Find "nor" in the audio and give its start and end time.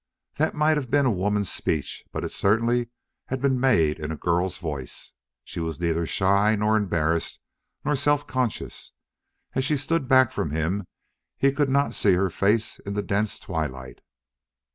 6.55-6.75, 7.85-7.95